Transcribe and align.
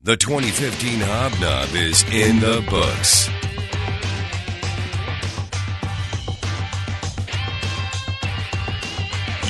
The 0.00 0.16
2015 0.16 1.00
Hobnob 1.00 1.74
is 1.74 2.04
in 2.04 2.38
the 2.38 2.64
books. 2.70 3.28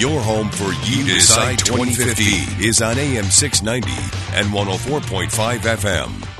Your 0.00 0.20
home 0.22 0.48
for 0.48 0.72
You 0.88 1.04
Decide 1.04 1.58
2015 1.58 2.64
is 2.66 2.80
on 2.80 2.98
AM 2.98 3.24
690 3.24 3.90
and 4.34 4.46
104.5 4.46 5.58
FM. 5.58 6.37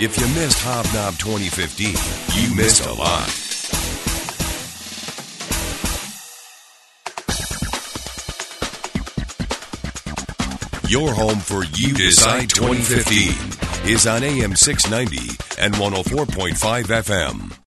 If 0.00 0.16
you 0.16 0.26
missed 0.28 0.58
Hobnob 0.58 1.18
2015, 1.18 1.88
you 2.40 2.54
missed 2.54 2.86
a 2.86 2.92
lot. 2.92 3.26
Your 10.88 11.12
home 11.12 11.40
for 11.40 11.64
You 11.64 11.94
Decide 11.94 12.48
2015 12.48 13.90
is 13.92 14.06
on 14.06 14.22
AM 14.22 14.54
690 14.54 15.36
and 15.60 15.74
104.5 15.74 16.84
FM. 16.84 17.67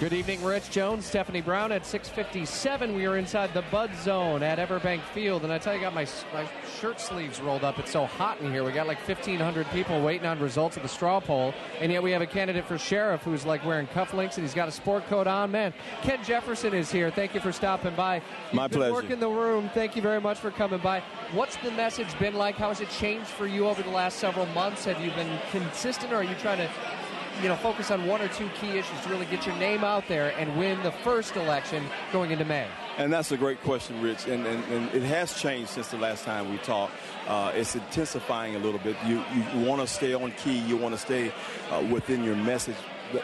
Good 0.00 0.14
evening, 0.14 0.42
Rich 0.42 0.70
Jones, 0.70 1.04
Stephanie 1.04 1.42
Brown 1.42 1.72
at 1.72 1.84
6:57. 1.84 2.94
We 2.94 3.04
are 3.04 3.18
inside 3.18 3.52
the 3.52 3.60
Bud 3.70 3.90
Zone 3.96 4.42
at 4.42 4.58
Everbank 4.58 5.02
Field, 5.12 5.44
and 5.44 5.52
I 5.52 5.58
tell 5.58 5.74
you, 5.74 5.80
I 5.80 5.82
got 5.82 5.94
my 5.94 6.06
my 6.32 6.48
shirt 6.80 6.98
sleeves 6.98 7.38
rolled 7.38 7.64
up. 7.64 7.78
It's 7.78 7.90
so 7.90 8.06
hot 8.06 8.40
in 8.40 8.50
here. 8.50 8.64
We 8.64 8.72
got 8.72 8.86
like 8.86 9.06
1,500 9.06 9.68
people 9.72 10.00
waiting 10.00 10.26
on 10.26 10.40
results 10.40 10.78
of 10.78 10.82
the 10.82 10.88
straw 10.88 11.20
poll, 11.20 11.52
and 11.80 11.92
yet 11.92 12.02
we 12.02 12.12
have 12.12 12.22
a 12.22 12.26
candidate 12.26 12.64
for 12.64 12.78
sheriff 12.78 13.20
who's 13.24 13.44
like 13.44 13.62
wearing 13.62 13.86
cufflinks 13.88 14.36
and 14.36 14.46
he's 14.46 14.54
got 14.54 14.68
a 14.68 14.72
sport 14.72 15.06
coat 15.08 15.26
on. 15.26 15.50
Man, 15.50 15.74
Ken 16.00 16.24
Jefferson 16.24 16.72
is 16.72 16.90
here. 16.90 17.10
Thank 17.10 17.34
you 17.34 17.40
for 17.40 17.52
stopping 17.52 17.94
by. 17.94 18.22
My 18.54 18.62
You've 18.62 18.72
pleasure. 18.72 18.92
Been 18.92 19.02
working 19.02 19.20
the 19.20 19.28
room. 19.28 19.70
Thank 19.74 19.96
you 19.96 20.00
very 20.00 20.20
much 20.22 20.38
for 20.38 20.50
coming 20.50 20.80
by. 20.80 21.02
What's 21.32 21.56
the 21.56 21.72
message 21.72 22.18
been 22.18 22.36
like? 22.36 22.54
How 22.54 22.68
has 22.68 22.80
it 22.80 22.88
changed 22.88 23.28
for 23.28 23.46
you 23.46 23.68
over 23.68 23.82
the 23.82 23.90
last 23.90 24.18
several 24.18 24.46
months? 24.46 24.86
Have 24.86 24.98
you 25.04 25.10
been 25.10 25.38
consistent, 25.50 26.10
or 26.10 26.16
are 26.16 26.24
you 26.24 26.36
trying 26.36 26.56
to 26.56 26.70
you 27.42 27.48
know, 27.48 27.56
focus 27.56 27.90
on 27.90 28.06
one 28.06 28.20
or 28.20 28.28
two 28.28 28.48
key 28.60 28.78
issues 28.78 29.00
to 29.02 29.08
really 29.08 29.26
get 29.26 29.46
your 29.46 29.56
name 29.56 29.84
out 29.84 30.06
there 30.08 30.32
and 30.38 30.58
win 30.58 30.82
the 30.82 30.92
first 30.92 31.36
election 31.36 31.84
going 32.12 32.30
into 32.30 32.44
May? 32.44 32.66
And 32.98 33.12
that's 33.12 33.32
a 33.32 33.36
great 33.36 33.60
question, 33.62 34.00
Rich. 34.02 34.26
And, 34.26 34.46
and, 34.46 34.64
and 34.64 34.94
it 34.94 35.02
has 35.02 35.40
changed 35.40 35.70
since 35.70 35.88
the 35.88 35.96
last 35.96 36.24
time 36.24 36.50
we 36.50 36.58
talked. 36.58 36.92
Uh, 37.26 37.52
it's 37.54 37.74
intensifying 37.74 38.56
a 38.56 38.58
little 38.58 38.80
bit. 38.80 38.96
You, 39.06 39.22
you 39.34 39.66
want 39.66 39.80
to 39.80 39.86
stay 39.86 40.12
on 40.12 40.32
key. 40.32 40.58
You 40.58 40.76
want 40.76 40.94
to 40.94 41.00
stay 41.00 41.32
uh, 41.70 41.82
within 41.90 42.24
your 42.24 42.36
message, 42.36 42.76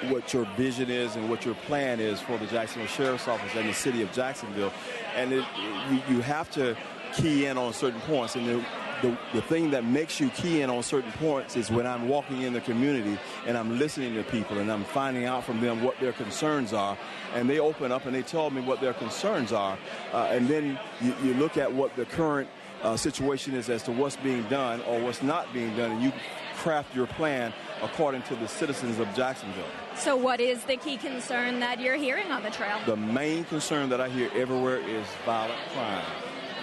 what 0.08 0.32
your 0.32 0.46
vision 0.56 0.90
is 0.90 1.16
and 1.16 1.28
what 1.28 1.44
your 1.44 1.54
plan 1.54 2.00
is 2.00 2.20
for 2.20 2.38
the 2.38 2.46
Jacksonville 2.46 2.88
Sheriff's 2.88 3.28
Office 3.28 3.54
and 3.54 3.68
the 3.68 3.74
city 3.74 4.02
of 4.02 4.12
Jacksonville. 4.12 4.72
And 5.14 5.32
it, 5.32 5.44
you, 5.90 6.16
you 6.16 6.20
have 6.22 6.50
to 6.52 6.76
key 7.14 7.46
in 7.46 7.58
on 7.58 7.72
certain 7.72 8.00
points. 8.02 8.34
And 8.36 8.46
the, 8.46 8.64
the, 9.07 9.18
the 9.34 9.42
thing 9.42 9.70
that 9.70 9.84
makes 9.84 10.20
you 10.20 10.28
key 10.30 10.62
in 10.62 10.70
on 10.70 10.82
certain 10.82 11.12
points 11.12 11.57
is 11.57 11.70
when 11.70 11.86
I'm 11.86 12.09
walking 12.09 12.42
in 12.42 12.52
the 12.52 12.61
community 12.61 13.18
and 13.46 13.57
I'm 13.57 13.78
listening 13.78 14.14
to 14.14 14.24
people 14.24 14.59
and 14.59 14.70
I'm 14.70 14.84
finding 14.84 15.24
out 15.24 15.44
from 15.44 15.61
them 15.61 15.82
what 15.82 15.98
their 16.00 16.12
concerns 16.12 16.72
are. 16.72 16.98
And 17.34 17.48
they 17.48 17.59
open 17.59 17.92
up 17.92 18.07
and 18.07 18.14
they 18.14 18.22
tell 18.22 18.50
me 18.50 18.61
what 18.61 18.80
their 18.80 18.94
concerns 18.94 19.52
are. 19.52 19.78
Uh, 20.12 20.28
and 20.30 20.48
then 20.48 20.78
you, 21.00 21.14
you, 21.22 21.34
look 21.34 21.57
at 21.57 21.72
what 21.72 21.94
the 21.96 22.04
current 22.04 22.48
uh, 22.82 22.96
situation 22.96 23.54
is 23.54 23.68
as 23.68 23.82
to 23.84 23.92
what's 23.92 24.16
being 24.16 24.42
done 24.44 24.80
or 24.82 25.00
what's 25.00 25.22
not 25.22 25.52
being 25.52 25.74
done, 25.76 25.92
and 25.92 26.02
you 26.02 26.12
craft 26.57 26.94
your 26.94 27.07
plan 27.07 27.52
according 27.82 28.22
to 28.22 28.34
the 28.36 28.48
citizens 28.48 28.98
of 28.98 29.12
Jacksonville. 29.14 29.64
So, 29.96 30.16
what 30.16 30.40
is 30.40 30.64
the 30.64 30.76
key 30.76 30.96
concern 30.96 31.61
that 31.61 31.80
you're 31.80 31.96
hearing 31.96 32.30
on 32.30 32.42
the 32.42 32.50
trail? 32.50 32.78
The 32.86 32.96
main 32.96 33.44
concern 33.44 33.88
that 33.90 34.00
I 34.00 34.09
hear 34.09 34.30
everywhere 34.34 34.78
is 34.78 35.07
violent 35.24 35.59
crime. 35.72 36.04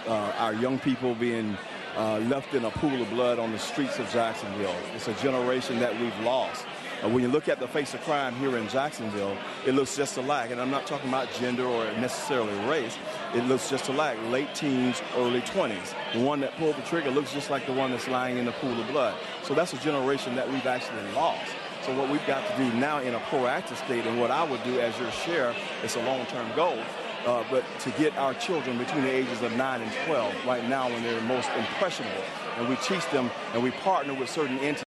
Uh, 0.08 0.34
our 0.38 0.54
young 0.54 0.80
people 0.80 1.16
being 1.16 1.58
uh, 1.96 2.20
left 2.20 2.54
in 2.54 2.66
a 2.66 2.72
pool 2.72 3.02
of 3.02 3.10
blood 3.10 3.40
on 3.40 3.52
the 3.52 3.60
streets 3.60 4.00
of 4.00 4.10
Jacksonville. 4.12 4.76
It's 4.96 5.08
a 5.08 5.14
generation 5.16 5.80
that 5.80 6.00
we've 6.00 6.18
lost. 6.22 6.66
Uh, 7.04 7.10
when 7.10 7.22
you 7.22 7.28
look 7.28 7.50
at 7.50 7.60
the 7.60 7.68
face 7.68 7.94
of 7.94 8.02
crime 8.02 8.34
here 8.36 8.58
in 8.58 8.68
Jacksonville, 8.70 9.38
it 9.66 9.74
looks 9.74 9.98
just 9.98 10.18
alike. 10.18 10.52
And 10.52 10.62
I'm 10.62 10.72
not 10.72 10.88
talking 10.88 11.10
about 11.10 11.28
gender 11.34 11.66
or 11.66 11.86
necessarily 12.00 12.54
race. 12.70 12.98
It 13.36 13.44
looks 13.46 13.70
just 13.70 13.90
alike. 13.90 14.18
Late 14.30 14.54
teens, 14.56 15.02
early 15.18 15.42
20s. 15.42 15.94
The 16.14 16.20
one 16.20 16.40
that 16.42 16.56
pulled 16.58 16.78
the 16.78 16.82
trigger 16.84 17.12
looks 17.12 17.34
just 17.34 17.50
like 17.50 17.66
the 17.66 17.74
one 17.74 17.92
that's 17.92 18.08
lying 18.08 18.38
in 18.38 18.46
the 18.46 18.54
pool 18.54 18.80
of 18.80 18.88
blood. 18.88 19.16
So 19.44 19.54
that's 19.54 19.74
a 19.74 19.78
generation 19.78 20.36
that 20.36 20.50
we've 20.50 20.66
actually 20.66 21.12
lost. 21.14 21.52
So 21.86 21.94
what 21.98 22.10
we've 22.10 22.26
got 22.26 22.48
to 22.50 22.56
do 22.56 22.72
now 22.78 23.02
in 23.02 23.14
a 23.14 23.20
proactive 23.20 23.76
state, 23.84 24.06
and 24.06 24.18
what 24.18 24.32
I 24.32 24.50
would 24.50 24.64
do 24.64 24.80
as 24.80 24.98
your 24.98 25.12
sheriff, 25.12 25.58
it's 25.84 25.98
a 25.98 26.04
long-term 26.06 26.56
goal, 26.56 26.78
uh, 27.26 27.44
but 27.50 27.64
to 27.80 27.90
get 27.92 28.16
our 28.18 28.34
children 28.36 28.78
between 28.78 29.04
the 29.04 29.12
ages 29.12 29.42
of 29.42 29.56
9 29.56 29.82
and 29.82 29.92
12 30.06 30.46
right 30.46 30.68
now 30.68 30.90
when 30.90 31.04
they're 31.04 31.22
most 31.22 31.50
impressionable. 31.58 32.24
And 32.58 32.68
we 32.70 32.76
teach 32.78 33.08
them 33.12 33.32
and 33.54 33.64
we 33.64 33.72
partner 33.72 34.14
with 34.14 34.30
certain 34.30 34.58
entities. 34.60 34.84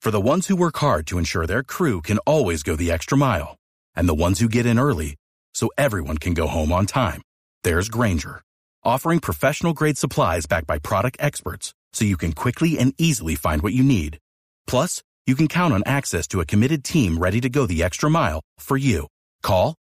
For 0.00 0.10
the 0.10 0.20
ones 0.20 0.46
who 0.46 0.56
work 0.56 0.76
hard 0.78 1.06
to 1.08 1.18
ensure 1.18 1.46
their 1.46 1.62
crew 1.62 2.00
can 2.00 2.18
always 2.18 2.62
go 2.62 2.76
the 2.76 2.90
extra 2.90 3.18
mile, 3.18 3.56
and 3.96 4.08
the 4.08 4.14
ones 4.14 4.38
who 4.38 4.48
get 4.48 4.64
in 4.64 4.78
early 4.78 5.16
so 5.54 5.70
everyone 5.76 6.18
can 6.18 6.34
go 6.34 6.46
home 6.46 6.72
on 6.72 6.86
time, 6.86 7.20
there's 7.64 7.88
Grainger, 7.88 8.40
offering 8.84 9.18
professional 9.18 9.74
grade 9.74 9.98
supplies 9.98 10.46
backed 10.46 10.66
by 10.66 10.78
product 10.78 11.16
experts 11.20 11.74
so 11.92 12.04
you 12.04 12.16
can 12.16 12.32
quickly 12.32 12.78
and 12.78 12.94
easily 12.98 13.34
find 13.34 13.60
what 13.62 13.72
you 13.72 13.82
need. 13.82 14.18
Plus, 14.66 15.02
you 15.26 15.34
can 15.34 15.48
count 15.48 15.74
on 15.74 15.82
access 15.84 16.26
to 16.28 16.40
a 16.40 16.46
committed 16.46 16.84
team 16.84 17.18
ready 17.18 17.40
to 17.40 17.50
go 17.50 17.66
the 17.66 17.82
extra 17.82 18.08
mile 18.08 18.40
for 18.58 18.76
you. 18.76 19.06
Call, 19.42 19.74